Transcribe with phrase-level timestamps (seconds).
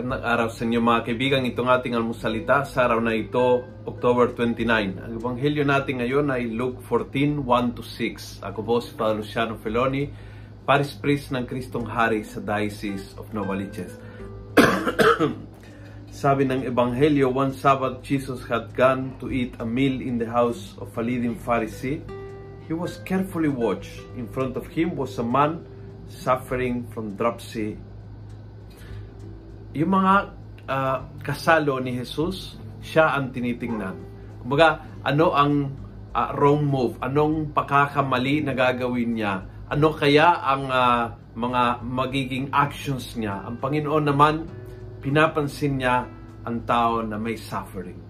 [0.00, 1.44] Magandang araw sa inyo mga kaibigan.
[1.44, 4.96] Itong ating almusalita sa araw na ito, October 29.
[4.96, 8.40] Ang ebanghelyo natin ngayon ay Luke 14, 1-6.
[8.40, 10.08] Ako po si Father Luciano Feloni,
[10.64, 14.00] Paris Priest ng Kristong Hari sa Diocese of Novaliches.
[16.24, 20.80] Sabi ng ebanghelyo, one Sabbath Jesus had gone to eat a meal in the house
[20.80, 22.00] of a leading Pharisee.
[22.64, 24.00] He was carefully watched.
[24.16, 25.68] In front of him was a man
[26.08, 27.76] suffering from dropsy
[29.70, 30.14] yung mga
[30.66, 33.94] uh, kasalo ni Jesus, siya ang tinitingnan.
[34.42, 35.52] Kumbaga, ano ang
[36.10, 36.98] uh, wrong move?
[36.98, 39.46] Anong pakakamali na gagawin niya?
[39.70, 41.02] Ano kaya ang uh,
[41.36, 43.46] mga magiging actions niya?
[43.46, 44.34] Ang Panginoon naman,
[44.98, 46.08] pinapansin niya
[46.42, 48.00] ang tao na may suffering.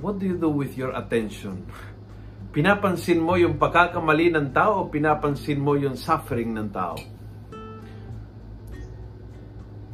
[0.00, 1.66] What do you do with your attention?
[2.54, 7.19] Pinapansin mo yung pagkakamali ng tao o pinapansin mo yung suffering ng tao?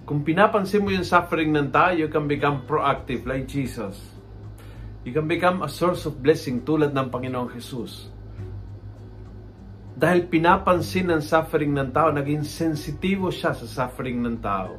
[0.07, 3.99] Kung pinapansin mo yung suffering ng tao, you can become proactive like Jesus.
[5.03, 8.07] You can become a source of blessing tulad ng Panginoong Jesus.
[9.99, 14.79] Dahil pinapansin ang suffering ng tao, naging sensitibo siya sa suffering ng tao.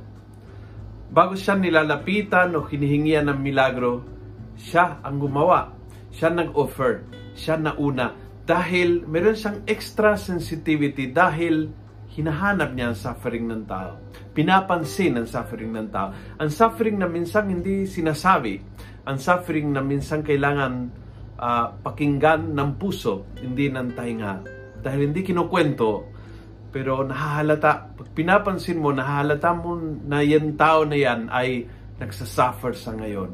[1.12, 4.08] Bago siya nilalapitan o hinihingian ng milagro,
[4.56, 5.76] siya ang gumawa.
[6.08, 7.04] Siya nag-offer.
[7.36, 8.16] Siya nauna.
[8.48, 11.68] Dahil meron siyang extra sensitivity dahil
[12.18, 14.02] hinahanap niya ang suffering ng tao.
[14.34, 16.10] Pinapansin ang suffering ng tao.
[16.42, 18.58] Ang suffering na minsan hindi sinasabi.
[19.06, 20.90] Ang suffering na minsan kailangan
[21.38, 24.42] uh, pakinggan ng puso, hindi ng tainga.
[24.82, 26.10] Dahil hindi kinukwento,
[26.74, 27.94] pero nahahalata.
[27.94, 29.78] Pag pinapansin mo, nahahalata mo
[30.10, 31.70] na yan tao na yan ay
[32.02, 33.30] nagsasuffer sa ngayon.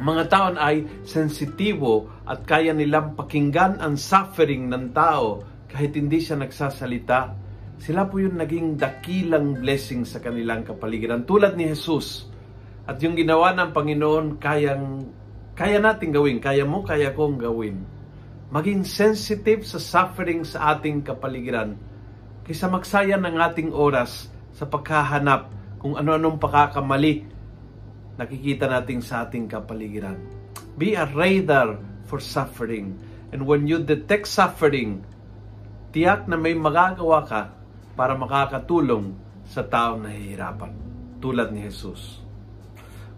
[0.00, 6.40] Mga taon ay sensitibo at kaya nilang pakinggan ang suffering ng tao kahit hindi siya
[6.40, 7.49] nagsasalita
[7.80, 11.24] sila po yung naging dakilang blessing sa kanilang kapaligiran.
[11.24, 12.28] Tulad ni Jesus.
[12.84, 15.08] At yung ginawa ng Panginoon, kayang,
[15.56, 16.44] kaya natin gawin.
[16.44, 17.80] Kaya mo, kaya kong gawin.
[18.52, 21.80] Maging sensitive sa suffering sa ating kapaligiran.
[22.44, 25.48] Kaysa magsayang ng ating oras sa pagkahanap
[25.80, 27.24] kung ano-anong pakakamali
[28.20, 30.20] nakikita natin sa ating kapaligiran.
[30.76, 33.00] Be a radar for suffering.
[33.32, 35.00] And when you detect suffering,
[35.96, 37.59] tiyak na may magagawa ka
[38.00, 39.12] para makakatulong
[39.44, 40.72] sa taong nahihirapan,
[41.20, 42.24] tulad ni Jesus.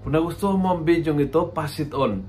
[0.02, 2.26] Kung nagustuhan mo ang video ito, pass it on.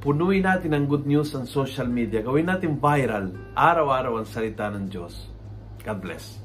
[0.00, 2.24] Punuin natin ang good news sa social media.
[2.24, 5.28] Gawin natin viral, araw-araw ang salita ng Diyos.
[5.84, 6.40] God bless.